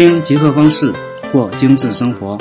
[0.00, 0.94] 听极客方式
[1.30, 2.38] 过精致生活，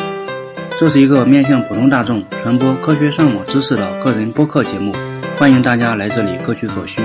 [0.80, 4.94] 这是一个面向普通大众传播科学上网知识的个人播客节目，
[5.38, 7.02] 欢迎大家来这里各取所需，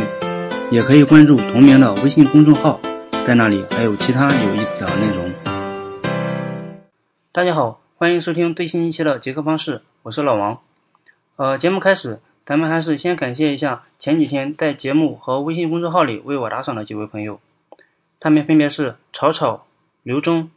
[0.70, 2.78] 也可以关注同名的微信公众号，
[3.26, 5.32] 在那里还有其他有意思的内容。
[7.32, 10.60] 大家好，欢迎收听最新一期的极客方式，我是老王。
[11.34, 17.40] 呃，节目开始，咱们还是先感谢一下前几天在节目和微信公众号里为我打赏的几位朋友，
[18.20, 19.66] 他们分别是草草。
[20.04, 20.50] 刘忠、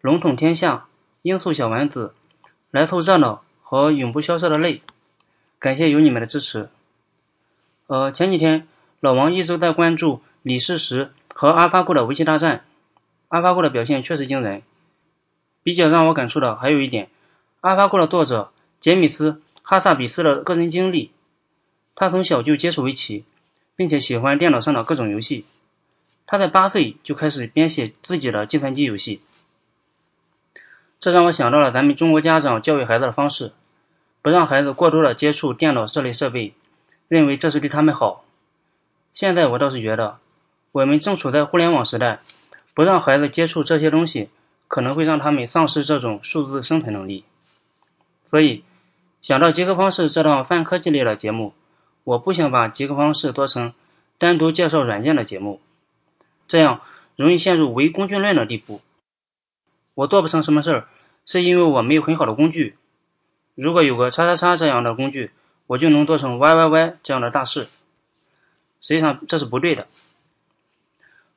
[0.00, 0.88] 龙统天下、
[1.22, 2.14] 罂粟小丸子、
[2.72, 4.82] 来凑热闹和永不消失的泪，
[5.60, 6.68] 感谢有你们的支持。
[7.86, 8.66] 呃，前几天
[8.98, 12.64] 老王一直在关注李世石和阿发库的围棋大战，
[13.28, 14.62] 阿发库的表现确实惊人。
[15.62, 17.08] 比较让我感触的还有一点，
[17.60, 19.30] 阿发库的作者杰米斯·
[19.62, 21.12] 哈萨比斯的个人经历，
[21.94, 23.24] 他从小就接触围棋，
[23.76, 25.44] 并且喜欢电脑上的各种游戏。
[26.30, 29.22] 他在八岁就开始编写自己的计算机游戏，
[31.00, 33.52] 这让我想到了咱们中国家长教育孩子的方式，
[34.20, 36.52] 不让孩子过多的接触电脑这类设备，
[37.08, 38.26] 认为这是对他们好。
[39.14, 40.18] 现在我倒是觉得，
[40.70, 42.20] 我们正处在互联网时代，
[42.74, 44.28] 不让孩子接触这些东西，
[44.68, 47.24] 可能会让他们丧失这种数字生存能力。
[48.28, 48.64] 所以，
[49.22, 51.54] 想到极客方式这档泛科技类的节目，
[52.04, 53.72] 我不想把极客方式做成
[54.18, 55.62] 单独介绍软件的节目。
[56.48, 56.80] 这样
[57.14, 58.80] 容易陷入唯工具论的地步。
[59.94, 60.88] 我做不成什么事儿，
[61.26, 62.76] 是因为我没有很好的工具。
[63.54, 65.30] 如果有个叉叉叉这样的工具，
[65.66, 67.68] 我就能做成 Y Y Y 这样的大事。
[68.80, 69.88] 实际上这是不对的。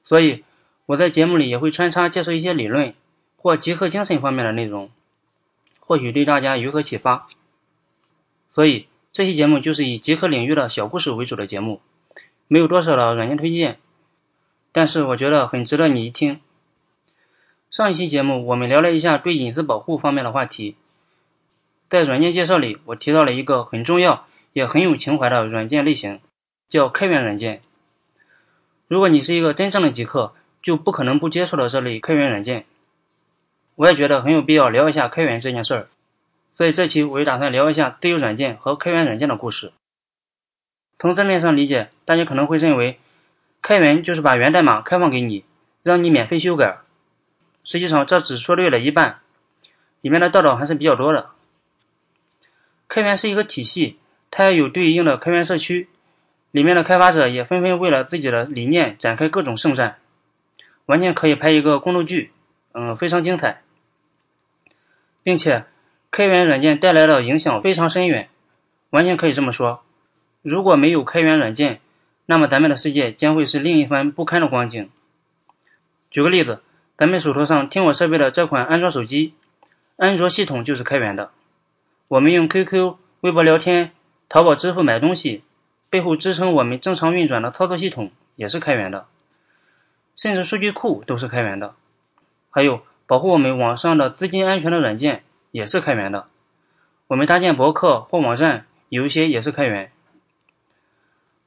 [0.03, 0.44] 所以
[0.86, 2.94] 我在节目里也会穿插介绍一些理论
[3.36, 4.92] 或极客精神方面的内容，
[5.80, 7.28] 或许对大家有所启发。
[8.53, 11.81] 所以这期节目就是以极客领域的小故事为主的节目，
[12.48, 13.80] 没有多少的软件推荐。
[14.74, 16.40] 但是我觉得很值得你一听。
[17.70, 20.76] 上一期节目我们聊了一下对隐私保护方面的话题，
[21.90, 26.20] 在软件介绍里，我提到了一个很重要也很有情怀的软件类型，
[26.70, 27.62] 叫开源软件。
[28.88, 32.66] 如果你是一个真正的极客，就不可能不接触到这类开源软件。
[33.76, 35.88] 我也觉得很有必要聊一下开源这件事儿，
[36.56, 39.72] 所以这期我就打算聊一下自由软件和开源软件的故事。
[41.00, 42.98] 从字面上理解，大家可能会认为。
[43.62, 45.46] 开源就是把源代码开放给你，
[45.84, 46.80] 让你免费修改。
[47.64, 49.20] 实际上，这只说对了一半，
[50.02, 51.30] 里面的道道还是比较多的。
[52.88, 53.98] 开源是一个体系，
[54.32, 55.88] 它有对应的开源社区，
[56.50, 59.98] 里面的开发者也纷纷为了自己的理念展开各种圣战，
[60.88, 62.32] 完全可以拍一个宫斗剧，
[62.74, 63.62] 嗯，非常精彩。
[65.22, 65.66] 并且，
[66.10, 68.28] 开源软件带来的影响非常深远，
[68.90, 69.84] 完全可以这么说。
[70.42, 71.80] 如果没有开源软件，
[72.31, 74.90] 那么咱们的世界将会是另一番不堪的光景。
[76.09, 76.62] 举个例子，
[76.96, 79.34] 咱们手头上听我设备的这款安卓手机，
[79.97, 81.31] 安卓系统就是开源的。
[82.08, 83.92] 我们用 QQ、微博聊天、
[84.30, 85.44] 淘宝支付买东西，
[85.90, 89.08] 背后支撑我们正常运转的操作系统也是开源的，
[90.16, 91.74] 甚至数据库都是开源的。
[92.50, 96.28] 还有保护我们网上的资金安全的软件也是开源的。
[97.08, 99.92] 我们搭建博客或网站，有一些也是开源。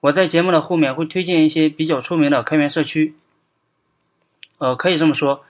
[0.05, 3.15] 我在节目的后面会推荐一些比较出名的开源社区，
[4.59, 5.43] 呃，可以这么说，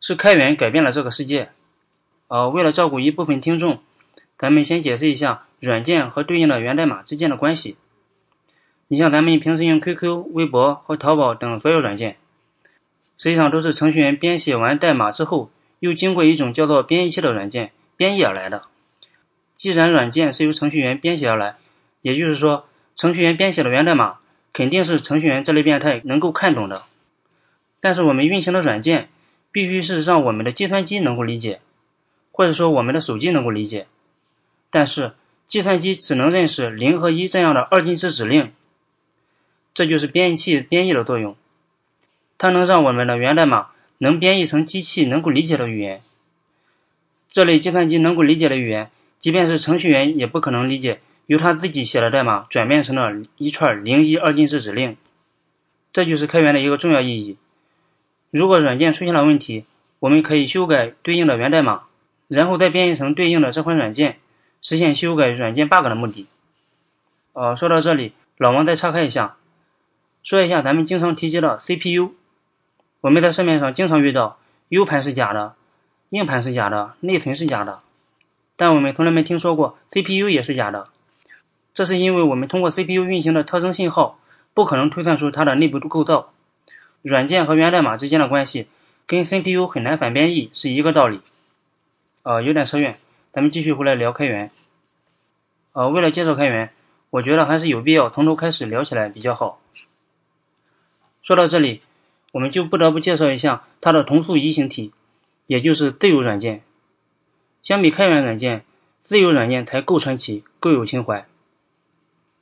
[0.00, 1.50] 是开源改变了这个世界。
[2.28, 3.80] 呃，为了照顾一部分听众，
[4.38, 7.76] 咱们先解释一下软件和对应的源代码之间的关系。
[8.86, 12.16] 你像咱们平时用 QQ、微博和淘宝等所有软件，
[13.18, 18.62] 实际上都是程序员编写完代码之后，又经过一种叫做编译器的软件编译而来的。
[19.52, 21.56] 既然软件是由程序员编写而来，
[22.00, 22.64] 也就是说。
[22.98, 24.18] 程序员编写的源代码
[24.52, 26.82] 肯定是程序员这类变态能够看懂的，
[27.78, 29.08] 但是我们运行的软件
[29.52, 31.60] 必须是让我们的计算机能够理解，
[32.32, 33.86] 或者说我们的手机能够理解。
[34.70, 35.12] 但是
[35.46, 38.52] 计算机只能认识零和一这样的二进制指令，
[39.72, 41.36] 这就是编译器编译的作用，
[42.36, 43.68] 它能让我们的源代码
[43.98, 46.02] 能编译成机器能够理解的语言。
[47.30, 48.90] 这类计算机能够理解的语言，
[49.20, 50.98] 即便是程序员也不可能理解。
[51.28, 54.96] 由他自己写的代码转变成了一串零一二进制指令，
[55.92, 57.36] 这就是开源的一个重要意义。
[58.30, 59.66] 如果软件出现了问题，
[59.98, 61.82] 我们可以修改对应的源代码，
[62.28, 64.16] 然后再编译成对应的这款软件，
[64.58, 66.26] 实现修改软件 bug 的目的。
[67.34, 69.36] 呃，说到这里，老王再岔开一下，
[70.22, 72.14] 说一下咱们经常提及的 CPU。
[73.02, 74.38] 我们在市面上经常遇到
[74.70, 75.56] U 盘是假的，
[76.08, 77.80] 硬盘是假的，内存是假的，
[78.56, 80.88] 但我们从来没听说过 CPU 也是假的。
[81.78, 84.18] 这是因为我们通过 CPU 运行的特征信号，
[84.52, 86.32] 不可能推算出它的内部构造。
[87.02, 88.66] 软件和源代码之间的关系，
[89.06, 91.20] 跟 CPU 很难反编译是一个道理。
[92.24, 92.98] 呃，有点扯远，
[93.30, 94.50] 咱们继续回来聊开源。
[95.72, 96.70] 呃，为了介绍开源，
[97.10, 99.60] 我觉得还是有必要从头开始聊起来比较好。
[101.22, 101.80] 说到这里，
[102.32, 104.90] 我们就不得不介绍一下它的同素异形体，
[105.46, 106.60] 也就是自由软件。
[107.62, 108.64] 相比开源软件，
[109.04, 111.24] 自由软件才够传奇，够有情怀。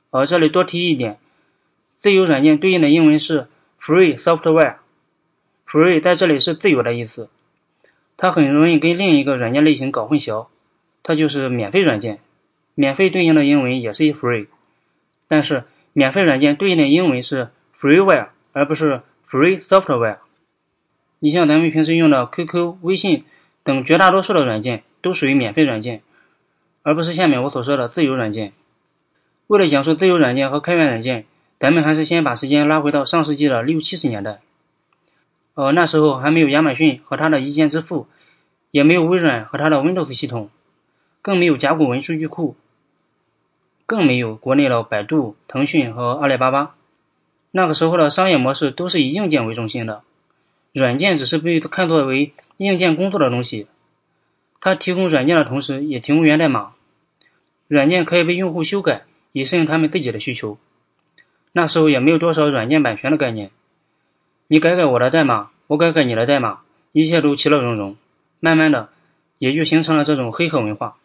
[0.09, 1.17] 而这里多提一点，
[1.99, 3.47] 自由软件对应的英文是
[3.81, 4.75] free software。
[5.67, 7.29] free 在这里是自由的意思，
[8.15, 10.47] 它很容易跟另一个软件类型搞混淆，
[11.03, 12.19] 它就是免费软件。
[12.73, 14.47] 免费对应的英文也是 free，
[15.27, 15.63] 但是
[15.93, 17.49] 免费软件对应的英文是
[17.81, 20.17] freeware，而不是 free software。
[21.19, 23.25] 你像咱们平时用的 QQ、微信
[23.63, 26.03] 等绝大多数的软件都属于免费软件，
[26.83, 28.53] 而不是下面我所说的自由软件。
[29.47, 31.25] 为了讲述自由软件和开源软件，
[31.59, 34.39] 咱们还是先把时间拉回到上世纪的六七十年代。
[35.55, 38.07] 呃，那时候还没有亚马逊和它的一键支付，
[38.71, 40.49] 也没有微软和它的 Windows 系统，
[41.21, 42.55] 更没有甲骨文数据库。
[43.85, 46.75] 更没有国内的百度、腾讯和阿里巴巴。
[47.51, 50.03] 那个时候的商业模式都是以硬件为中心的，
[50.73, 53.67] 软件只是被看作为硬件工作的东西。
[54.59, 56.73] 它提供软件的同时，也提供源代码，
[57.69, 60.57] 软件可以被用户修改，以适应他们自己的需求。
[61.51, 63.51] 那时候也没有多少软件版权的概念，
[64.47, 67.95] 你改改我的代码，我改改你的代码，一切都其乐融融。
[68.39, 68.89] 慢慢的，
[69.39, 70.97] 也就形成了这种黑客文化。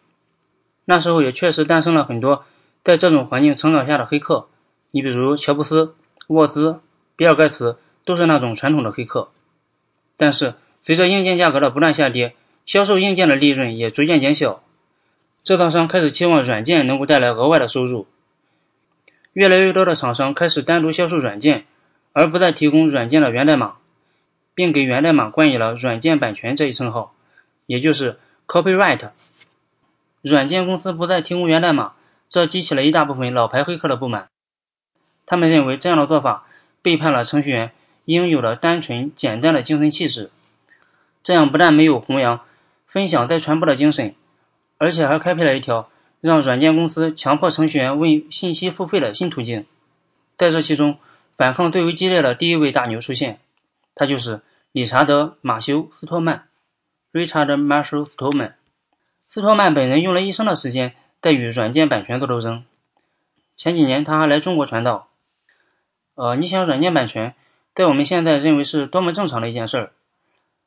[0.84, 2.44] 那时候也确实诞生了很多。
[2.84, 4.48] 在这种环境成长下的黑客，
[4.90, 5.94] 你比如乔布斯、
[6.26, 6.80] 沃兹、
[7.14, 9.30] 比尔盖茨，都是那种传统的黑客。
[10.16, 12.34] 但是随着硬件价格的不断下跌，
[12.66, 14.62] 销售硬件的利润也逐渐减小，
[15.42, 18.06] 制造商开始期望软件能够带来额外的收入。
[19.32, 21.64] 越来越多的厂商开始单独销售软件，
[22.12, 23.76] 而不再提供软件的源代码，
[24.54, 27.14] 并给源代码冠以了“软件版权”这一称号，
[27.66, 29.10] 也就是 copyright。
[30.20, 31.92] 软件公司不再提供源代码。
[32.30, 34.28] 这激起了一大部分老牌黑客的不满，
[35.26, 36.46] 他们认为这样的做法
[36.80, 37.72] 背叛了程序员
[38.06, 40.30] 应有的单纯简单的精神气质，
[41.22, 42.40] 这样不但没有弘扬
[42.86, 44.14] 分享再传播的精神，
[44.82, 45.88] 而且还开辟了一条
[46.20, 49.64] 让软件公司强迫程序员为信息付费的新途径。
[50.36, 50.98] 在这其中，
[51.36, 53.38] 反抗最为激烈的第一位大牛出现，
[53.94, 54.40] 他就是
[54.72, 56.48] 理查德·马修·斯托曼
[57.12, 58.54] （Richard Marshall Stallman）。
[59.28, 60.94] 斯托曼本人用了一生的时间。
[61.22, 62.64] 在与软件版权做斗争。
[63.56, 65.06] 前几年他还来中国传道。
[66.16, 67.36] 呃，你想软件版权，
[67.76, 69.92] 在我们现在认为是多么正常的一件事儿，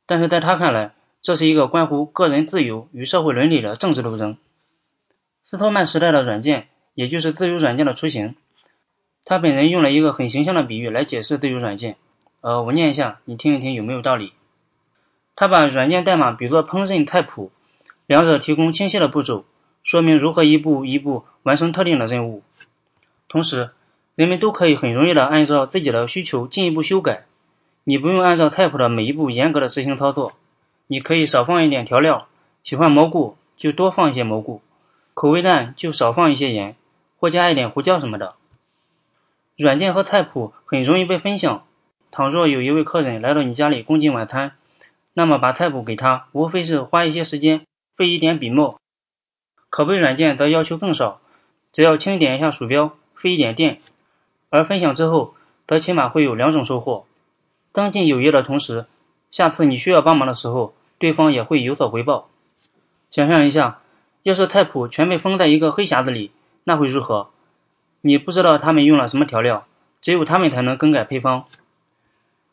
[0.05, 0.93] 但是在他看来，
[1.25, 4.37] 这是一个关乎个人自由与社会伦理的政治斗争。
[5.41, 8.35] 斯托曼时代的软件，也就是自由软件的雏形。
[9.25, 11.95] 他本人用了一个很形象的比喻来解释自由软件。
[12.41, 14.33] 呃，我念一下，你听一听有没有道理。
[15.35, 17.51] 他把软件代码比作烹饪菜谱，
[18.05, 19.45] 两者提供清晰的步骤。
[19.81, 22.43] 说明如何一步一步完成特定的任务，
[23.27, 23.71] 同时
[24.13, 27.25] 人们都可以很容易的按照自己的需求进一步修改。
[27.83, 30.33] 你不用按照菜谱的每一步严格的执行操作，
[30.87, 32.27] 你可以少放一点调料，
[32.63, 34.61] 喜欢蘑菇就多放一些蘑菇，
[35.13, 36.75] 口味淡就少放一些盐，
[37.19, 38.35] 或加一点胡椒什么的。
[39.57, 41.63] 软件和菜谱很容易被分享。
[42.11, 44.53] 倘若有一位客人来到你家里共进晚餐，
[45.13, 47.65] 那么把菜谱给他，无非是花一些时间，
[47.97, 48.79] 费一点笔墨。
[49.69, 51.19] 拷贝软件则要求更少，
[51.73, 53.79] 只要轻点一下鼠标，费一点电；
[54.49, 55.33] 而分享之后，
[55.67, 57.05] 则起码会有两种收获：
[57.73, 58.85] 增进友谊的同时，
[59.29, 62.29] 下次你需要帮忙的时候，对方也会有所回报。
[63.11, 63.81] 想象一下，
[64.23, 66.31] 要是菜谱全被封在一个黑匣子里，
[66.63, 67.29] 那会如何？
[68.01, 69.65] 你不知道他们用了什么调料，
[70.01, 71.45] 只有他们才能更改配方。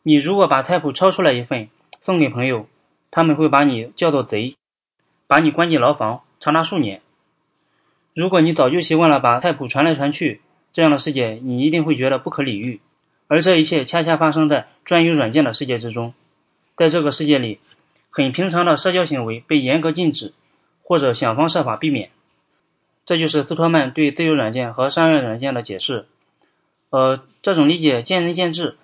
[0.01, 1.69] 你如果把菜谱抄出来一份
[2.01, 2.67] 送给朋友，
[3.11, 4.55] 他们会把你叫做贼，
[5.27, 7.01] 把你关进牢房，长达数年。
[8.13, 12.81] 如果你早就习惯了把菜谱传来传去，这样的世界你一定会觉得不可理喻。
[13.27, 16.13] 而这一切恰恰发生在专有软件的世界之中。
[16.75, 17.59] 在这个世界里，
[18.09, 20.33] 很平常的社交行为被严格禁止，
[20.83, 22.09] 或者想方设法避免。
[23.05, 26.05] 这就是斯托曼对自由软件和商业软件的解释。
[26.89, 28.77] 呃，这种理解见仁见智，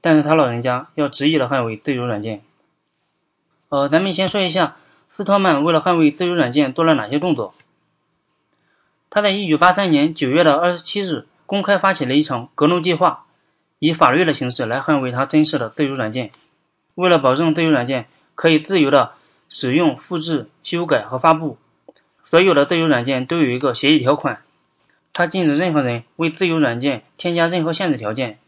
[0.00, 2.42] 但是他老人家要执意的捍卫自由软件。
[3.68, 4.76] 呃，咱们先说一下
[5.10, 7.54] 斯托曼为了捍卫自由软件做了哪些动作。
[9.10, 13.24] 他在一九八三年九月的二十七日公开发起了一场格农计划，
[13.78, 16.30] 以法律的形式来捍卫他珍视的自由软件。
[16.96, 19.12] 为了保证自由软件可以自由的
[19.48, 21.56] 使用、复制、修改和发布，
[22.24, 24.42] 所有的自由软件都有一个协议条款，
[25.12, 28.38] 它禁止任何人为自由软件添加任何限制条件。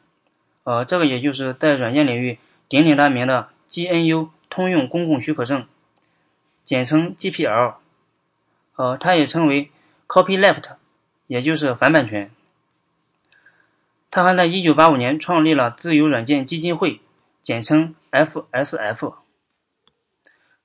[0.64, 2.38] 呃，这个也就是在软件领域
[2.68, 5.66] 鼎鼎大名的 GNU 通用公共许可证，
[6.64, 7.74] 简称 GPL，
[8.76, 9.70] 呃，它也称为
[10.06, 10.64] Copyleft，
[11.26, 12.30] 也就是反版权。
[14.10, 17.00] 他还在1985年创立了自由软件基金会，
[17.48, 19.14] 简称 FSF。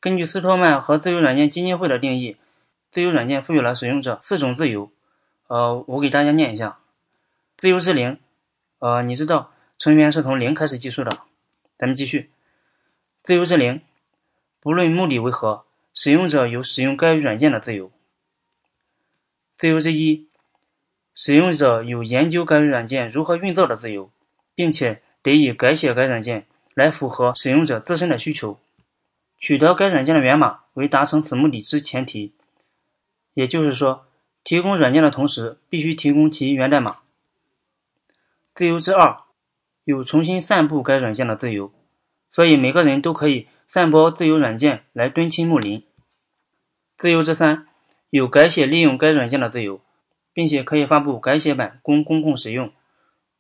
[0.01, 2.35] 根据斯托曼和自由软件基金会的定义，
[2.91, 4.91] 自由软件赋予了使用者四种自由。
[5.47, 6.79] 呃，我给大家念一下：
[7.55, 8.19] 自由之零，
[8.79, 11.19] 呃，你知道成员是从零开始计数的。
[11.77, 12.29] 咱们继续，
[13.23, 13.79] 自由之零，
[14.59, 15.63] 不论目的为何，
[15.93, 17.93] 使用者有使用该软件的自由。
[19.57, 20.27] 自由之一。
[21.13, 24.11] 使用者有研究该软件如何运作的自由，
[24.53, 28.59] 并且得以改写该软件来符合使用者自身的需求。
[29.37, 32.33] 取得该软件的源码为达成此目的之前提，
[33.33, 34.05] 也就是说，
[34.43, 36.97] 提供软件的同时必须提供其源代码。
[38.55, 39.17] 自由之二，
[39.83, 41.71] 有重新散布该软件的自由，
[42.31, 45.83] 所以每个人都可以散播自由软件来敦亲睦邻。
[46.97, 47.67] 自由之三，
[48.09, 49.81] 有改写利用该软件的自由。
[50.35, 52.71] 并且可以发布改写版供公共使用，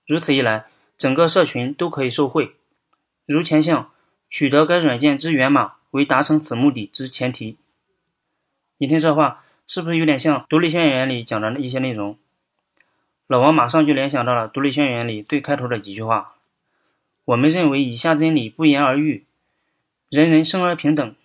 [0.05, 2.55] 如此一来，整个社群都可以受惠。
[3.25, 3.91] 如前项，
[4.27, 7.57] 取得该软件之源码为达成此目的之前提。
[8.77, 12.17] 你听这话是不是有点像《独立宣言》里讲的一些内容？
[13.27, 16.35] 老王马上就联想到了《独立宣言》里最开头的几句话
[17.25, 19.25] ：“我们认为以下真理不言而喻：
[20.09, 21.15] 人人生而平等，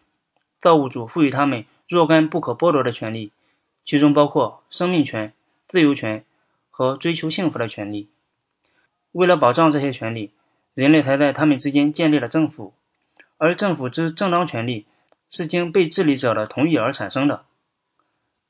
[0.60, 3.32] 造物主赋予他们若干不可剥夺的权利，
[3.84, 5.32] 其中包括生命权。”
[5.70, 6.24] 自由权
[6.70, 8.08] 和追求幸福的权利。
[9.12, 10.30] 为了保障这些权利，
[10.78, 12.72] 人类才在他们之间建立了政府，
[13.36, 14.86] 而政府之正当权利
[15.28, 17.42] 是经被治理者的同意而产生的。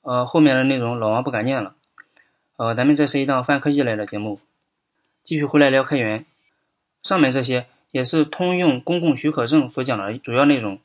[0.02, 1.74] 呃，后面的内容老王不敢念了。
[2.58, 4.40] 呃，咱们这是一档泛科技类的节目，
[5.24, 6.26] 继续回来聊开源。
[7.02, 10.80] 上面这些也是通用公共许可证所讲的主要内容。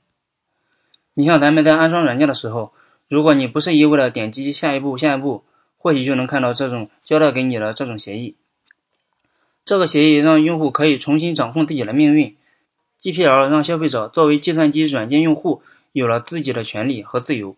[1.13, 2.71] 你像咱们在安装软件的时候，
[3.09, 5.43] 如果你不是一味的点击下一步下一步。
[5.77, 8.37] 或许就能看到这种交代给你的这种协议。
[9.65, 12.35] 这个协议让用户可以重新掌控自己的命运。
[13.01, 17.55] GPL 让消费者作为计算机软件用户有了自己的权利和自由。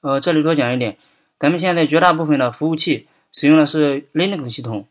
[0.00, 0.98] 呃，这里多讲一点，
[1.38, 4.86] 咱们现在绝大部分的服务器使用的是 Linux 系统，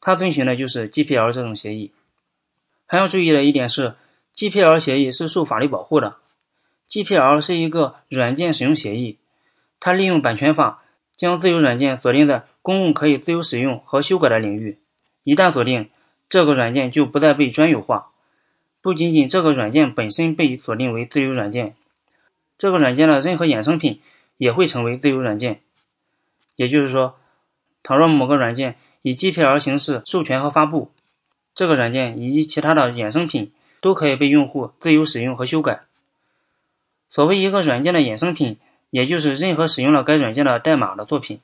[0.00, 1.92] 它遵循的就是 GPL 这种协议。
[2.86, 3.94] 还要注意的一点是
[4.34, 6.16] ，GPL 协议是受法律保护的。
[6.88, 9.18] GPL 是一个软件使用协议，
[9.80, 10.82] 它利用版权法。
[11.16, 14.76] 将自由软件锁定在公共可以自由使用和修改的领域。
[15.26, 15.90] 一旦锁定，
[16.28, 18.12] 这个软件就不再被专有化。
[18.80, 21.74] 不仅仅这个软件本身被锁定为自由软件，
[22.58, 24.00] 这个软件的任何衍生品
[24.36, 25.62] 也会成为自由软件。
[26.54, 27.16] 也就是说，
[27.82, 30.92] 倘若某个软件以 GPL 形式授权和发布，
[31.56, 35.80] 这个软件以及其他的衍生品都可以被用户自由使用和修改。
[37.10, 38.58] 所谓一个软件的衍生品。
[38.90, 41.40] 也就是任何使用了该软件的代码的作品，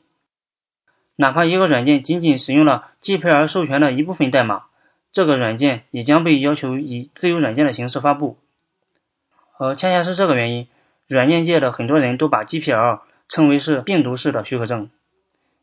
[1.16, 4.64] 哪怕一个软件仅仅使用了 GPL 授权的一部分代码，
[5.11, 8.38] 这个软件也将被要求以自由软件的形式发布。
[9.59, 10.69] 呃，恰恰是这个原因，
[11.07, 14.90] 软件界的很多人都把 GPL 称为是病毒式的许可证，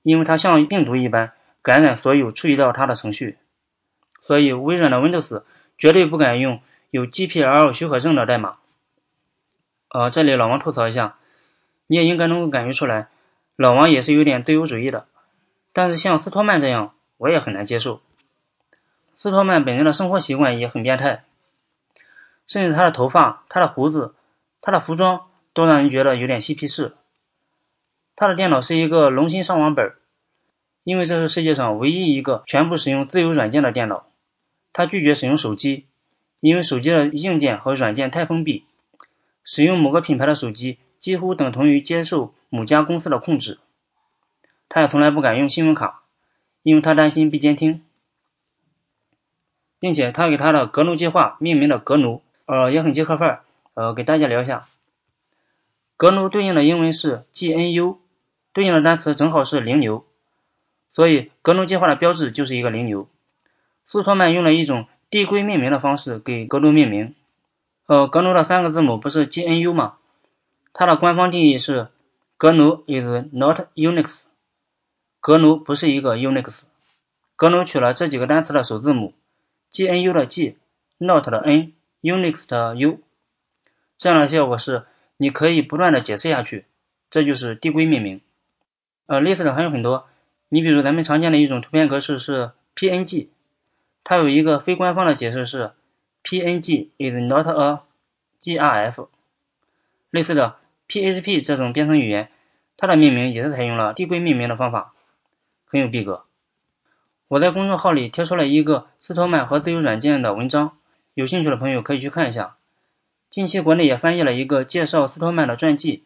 [0.04, 3.38] 因为它像病毒一般感染所有触及到它的程序。
[4.22, 5.44] 所以，微软的 Windows
[5.78, 8.58] 绝对不敢用有 GPL 许可证的代码。
[9.90, 11.16] 呃，这里老王吐槽一下。
[11.88, 13.08] 你也应该能够感觉出来，
[13.56, 15.08] 老王也是有点自由主义的，
[15.80, 18.02] 但是像斯托曼这样，我也很难接受。
[19.18, 21.24] 斯托曼本人的生活习惯也很变态，
[22.46, 24.14] 甚至他的头发、他的胡子、
[24.60, 26.98] 他的服装都让人觉得有点嬉皮士。
[28.18, 29.94] 他的电脑是一个龙芯上网本，
[30.84, 34.08] 因为这是世界上唯一一个全部使用自由软件的电脑。
[34.74, 35.86] 他拒绝使用手机，
[36.42, 38.66] 因为手机的硬件和软件太封闭，
[39.46, 40.78] 使用某个品牌的手机。
[40.98, 43.60] 几乎等同于接受某家公司的控制。
[44.70, 46.04] 他也从来不敢用信用卡，
[46.64, 47.84] 因为他担心被监听，
[49.80, 53.44] 并且他给他的格奴计划命名的格奴，呃，也很接客范儿。
[53.74, 54.68] 呃，给大家聊一下，
[55.98, 57.98] 格奴对应的英文是 GNU，
[58.52, 60.06] 对应的单词正好是零牛，
[60.94, 63.08] 所以格奴计划的标志就是一个零牛。
[63.86, 67.16] 苏托曼用了一种递归命名的方式给格奴命名。
[67.88, 69.96] 呃，格奴的三个字母不是 GNU 吗？
[70.74, 71.88] 它的官方定义是
[72.38, 74.29] 格奴 is not Unix。
[75.22, 76.62] 格奴不是一个 Unix。
[77.36, 79.14] 格奴取了这几个单词的首字母
[79.74, 83.00] ：GNU 的 G，Not 的 N，Unix 的 U。
[83.98, 84.84] 这样的效果是，
[85.18, 86.66] 你可以不断的解释下去，
[87.10, 88.22] 这就是递归命名。
[89.08, 90.08] 呃，类似的还有很多。
[90.48, 93.28] 你比如咱们常见的一种图片格式是 PNG，
[94.04, 95.72] 它有一个非官方的解释是
[96.24, 97.82] ：PNG is not a
[98.42, 99.10] grf。
[100.12, 100.56] 类似的
[100.88, 102.30] PHP 这种编程语言，
[102.78, 104.94] 它的命名也是采用了递归命名的方法，
[105.70, 106.26] 很有逼格。
[107.28, 110.78] 我在公众号里贴出了一个斯托曼和自由软件的文章，
[111.14, 112.56] 有兴趣的朋友可以去看一下。
[113.30, 116.04] 近期国内也翻译了一个介绍斯托曼的传记，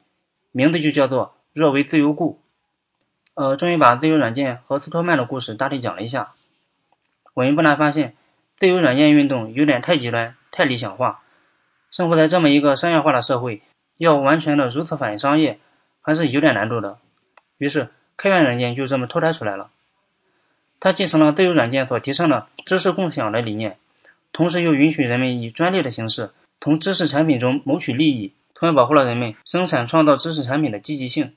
[0.52, 2.34] 名字就叫做《若为自由故》。
[3.36, 6.34] 呃，终于把自由软件和斯托曼的故事大体讲了一下。
[7.34, 8.16] 我们不难发现，
[8.58, 11.22] 自由软件运动有点太极端、太理想化。
[11.90, 13.62] 生活在这么一个商业化的社会，
[13.98, 15.60] 要完全的如此反商业，
[16.02, 16.98] 还是有点难度的。
[17.58, 19.70] 于是，开源软件就这么脱胎出来了。
[20.80, 23.78] 它继承了自由软件所提倡的知识共享的理念，
[24.32, 31.34] 同时又允许人们以专利的形式从知识产品中谋取利益，同样保护了人们生产创造知识产品的积极性。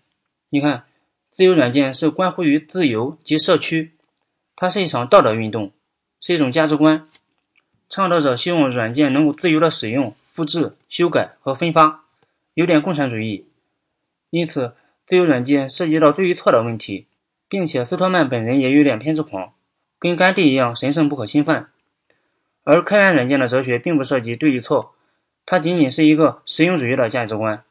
[0.49, 0.85] 你看，
[1.33, 3.92] 自由软件是关乎于自由及社区，
[4.56, 5.73] 它是一场道德运动，
[6.21, 7.09] 是一种价值观。
[7.88, 12.02] 倡导者希望软件能够自由的使用、复制、修改和分发，
[12.54, 13.47] 有点共产主义。
[14.30, 14.75] 因此，
[15.06, 17.06] 自由软件涉及到对与错的问题。
[17.48, 19.52] 并且斯托曼本人也有点偏执狂，
[20.00, 21.68] 跟甘地一样神圣不可侵犯。
[22.64, 24.96] 而开源软件的哲学并不涉及对与错，
[25.46, 27.62] 它仅仅是一个实用主义的价值观。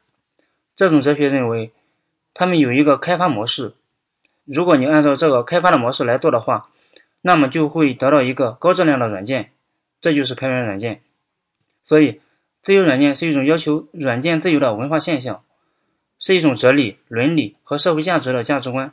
[0.74, 1.72] 这种哲学认为，
[2.32, 3.74] 他们有一个开发模式，
[4.46, 6.70] 如果你按照这个开发的模式来做的话，
[7.20, 9.50] 那么就会得到一个高质量的软件，
[10.00, 11.02] 这就是开源软件。
[11.84, 12.22] 所以，
[12.62, 15.42] 自由软件是一种要求软件自由的文化现象，
[16.18, 18.92] 是一种哲理、伦理和社会价值的价值观。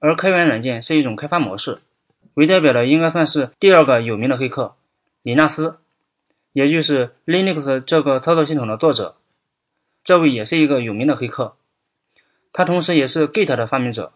[0.00, 1.78] 而开源软件是一种开发模式，
[2.34, 4.74] 为代表的应该算是第二个有名的黑客，
[5.22, 5.76] 李纳斯，
[6.52, 9.16] 也就是 Linux 这个操作系统的作者。
[10.02, 11.54] 这位也是一个有名的黑客，
[12.52, 14.12] 他同时也是 Git 的发明者。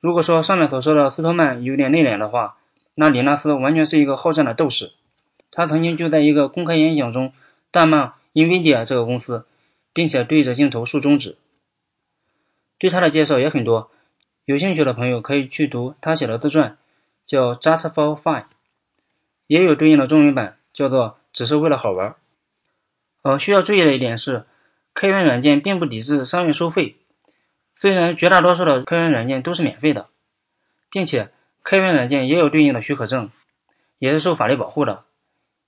[0.00, 2.56] 如果说上面所说的斯托曼有点内敛的话，
[2.96, 4.90] 那李纳斯完全是一个好战的斗士。
[5.52, 7.32] 他曾经就在一个公开演讲中
[7.70, 9.46] 大骂 NVIDIA 这个公司，
[9.92, 11.36] 并且对着镜头竖中指。
[12.78, 13.90] 对他的介绍也很多。
[14.44, 16.78] 有兴趣的朋友可以去读他写的自传，
[17.26, 18.42] 叫《Just for Fun》，
[19.46, 22.10] 也有对应的中文版，叫做《只是为了好玩》。
[23.22, 24.44] 呃，需要注意的一点是，
[24.94, 26.96] 开源软件并不抵制商业收费，
[27.74, 30.06] 虽然绝大多数的开源软件都是免费的，
[30.90, 31.30] 并且
[31.64, 33.30] 开源软件也有对应的许可证，
[33.98, 35.02] 也是受法律保护的。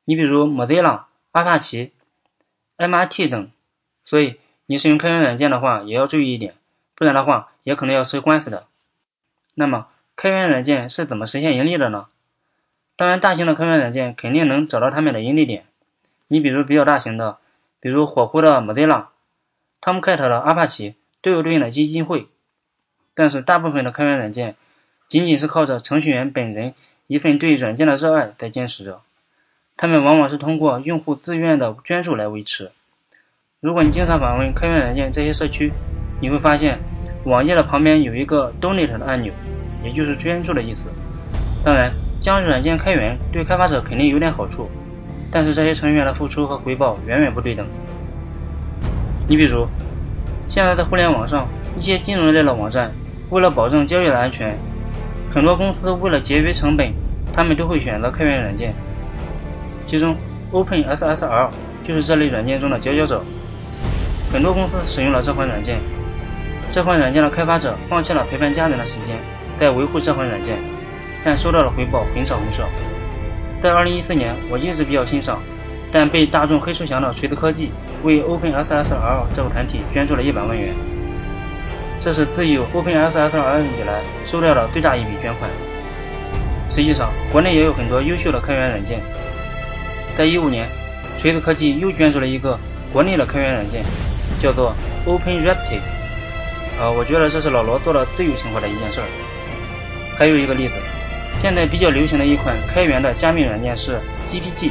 [0.05, 1.93] 你比如 Mozilla、阿帕奇、
[2.77, 3.51] MIT 等，
[4.05, 6.55] 所以你使用开源软件的话，也要注意一点。
[6.99, 8.67] 不然的话，也可能要吃官司的。
[9.55, 12.09] 那么，开源软件是怎么实现盈利的呢？
[12.97, 15.65] 当然，大型的开源软件肯定能找到他们的盈利点。
[16.27, 17.39] 你比如比较大型的，
[17.79, 19.07] 比如火狐的 Mozilla、
[19.81, 22.27] Tomcat 的阿帕奇，都有对应的基金会。
[23.15, 24.57] 但是，大部分的开源软件
[25.07, 26.75] 仅仅是靠着程序员本人
[27.07, 29.03] 一份对软件的热爱在坚持着。
[29.77, 32.73] 他们往往是通过用户自愿的捐助来维持。
[33.61, 35.73] 如果你经常访问开源软件这些社区，
[36.21, 36.79] 你会发现，
[37.25, 39.33] 网页的旁边有一个 Donate 的按钮，
[39.85, 40.89] 也就是捐助的意思。
[41.65, 44.69] 当然，将软件开源对开发者肯定有点好处，
[45.31, 47.67] 但是这些成员的付出和回报远远不对等。
[49.29, 49.67] 你比如，
[50.49, 52.91] 现在的互联网上，一些金融类的网站，
[53.31, 54.57] 为了保证交易的安全，
[55.33, 56.93] 很多公司为了节约成本，
[57.33, 58.75] 他们都会选择开源软件。
[59.87, 60.17] 其中
[60.51, 61.51] ，OpenSSL
[61.87, 63.23] 就是这类软件中的佼佼者。
[64.33, 65.79] 很多公司使用了这款软件。
[66.71, 69.17] 这款软件的开发者放弃了陪伴家人的时间，
[69.59, 70.59] 在维护这款软件，
[71.25, 72.69] 但收到的回报很少很少。
[73.63, 75.41] 在2014年，我一直比较欣赏，
[75.91, 77.73] 但被大众黑出翔的锤子科技
[78.05, 80.75] 为 OpenSSL 这个团体捐助了一百万元，
[82.01, 85.51] 这是自有 OpenSSL 以来收到的最大一笔捐款。
[86.71, 89.01] 实际上，国内也有很多优秀的开源软件。
[90.17, 90.69] 在一五年，
[91.17, 92.59] 锤子科技又捐助了一个
[92.93, 93.83] 国内的开源软件，
[94.41, 94.75] 叫做
[95.07, 95.81] OpenResty。
[96.81, 99.07] 呃，我觉得这是老罗做的最有情怀的一件事儿。
[100.17, 100.75] 还有一个例子，
[101.43, 104.71] 现在比较流行的一款开源的加密软件是 GPG。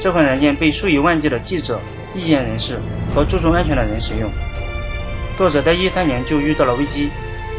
[0.00, 1.80] 这款软件被数以万计的记者、
[2.12, 2.80] 意见人士
[3.14, 4.30] 和注重安全的人使用。
[5.38, 7.10] 作者在一三年就遇到了危机，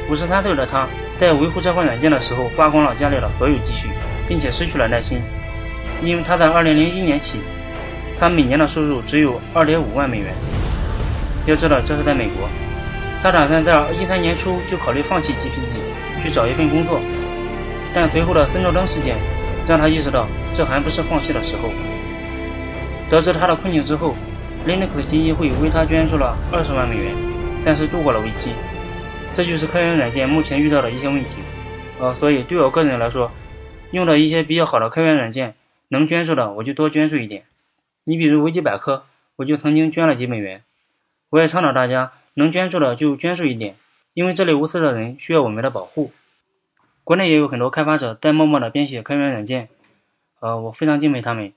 [0.09, 0.85] 五十三岁的他
[1.19, 3.87] 在维护这款软件的时候花光了家里的所有积蓄，
[4.27, 5.21] 并且失去了耐心，
[6.03, 7.39] 因为他在二零零一年起，
[8.19, 10.33] 他每年的收入只有二点五万美元。
[11.45, 12.49] 要知道，这是在美国。
[13.23, 17.01] 他打算在一三年初就考虑放弃 GPG，去找一份工作，
[17.93, 19.17] 但随后的孙兆登事件
[19.67, 21.69] 让他意识到这还不是放弃的时候。
[23.09, 24.15] 得知他的困境之后
[24.65, 27.13] ，Linux 基金会为他捐助了二十万美元，
[27.65, 28.51] 但是度过了危机。
[29.33, 31.37] 这就是开源软件目前遇到的一些问题。
[31.99, 33.31] 呃，所以对我个人来说，
[33.91, 35.55] 用的一些比较好的开源软件
[35.89, 37.43] 能捐助的我就多捐助一点。
[38.03, 39.03] 你比如维基百科，
[39.35, 40.63] 我就曾经捐了几美元。
[41.29, 43.75] 我也倡导大家能捐助的就捐助一点，
[44.13, 46.13] 因为这类无私的人需要我们的保护。
[47.03, 49.69] 国内也有很多开发者在默默的编写开源软件，
[50.39, 51.51] 呃，我非常敬佩他们。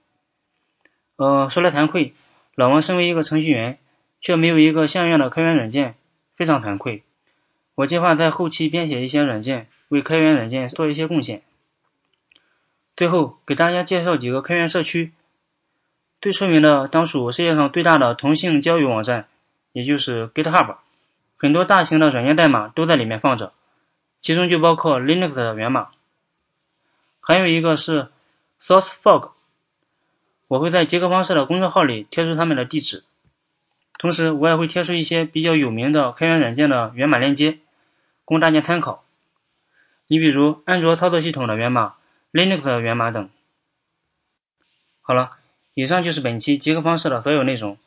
[1.16, 2.14] 呃，说来惭愧，
[2.54, 3.76] 老王身为一个程序员，
[4.22, 5.96] 却没有一个像样的开源软件，
[6.34, 7.02] 非常惭愧。
[7.74, 11.42] 我计划在后期编写一些软件，为开源软件做一些贡献。
[12.96, 15.12] 最后给大家介绍几个开源社区。
[16.22, 19.26] 最出名的当属世界上最大的同性交友网站，
[19.72, 20.76] 也就是 GitHub。
[21.36, 23.52] 很多大型的软件代码都在里面放着，
[24.20, 25.90] 其中就包括 Linux 的源码。
[27.20, 28.08] 还有一个是
[28.62, 29.30] SourceForge，
[30.48, 33.04] 我会在杰克方式的公众号里贴出他们的地址，
[33.98, 37.58] 同时我也会贴出一些比较有名的开源软件的源码链接，
[38.24, 39.04] 供大家参考。
[40.06, 41.94] 你比如安卓操作系统的源码、
[42.32, 43.28] Linux 的源码等。
[45.02, 45.32] 好了。
[45.72, 47.78] 以上就是本期极客方式的所有内容。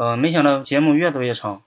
[0.00, 1.60] 呃，没想到节目越做越长。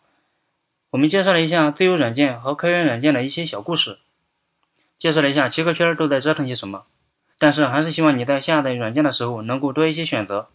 [0.90, 4.00] 我们介绍了一下自由软件和开源软件的一些小故事，
[4.98, 6.86] 介绍了一下极客圈都在折腾些什么。
[7.38, 10.48] 但是还是希望你在下载软件的时候能够多一些选择。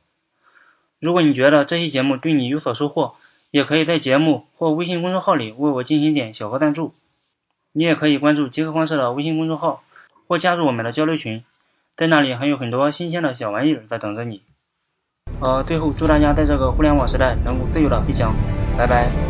[0.99, 3.15] 如果你觉得这期节目对你有所收获，
[3.53, 6.93] 也可以在节目或微信公众号里为我进行点小额赞助。
[7.71, 9.85] 你也可以关注极客方式的微信公众号，
[10.27, 11.45] 或加入我们的交流群，
[11.97, 14.43] 在那里还有很多新鲜的小玩意儿在等着你。
[15.41, 18.35] 呃，最后祝大家在这个互联网时代能够自由的飞翔，
[18.77, 19.28] 拜拜。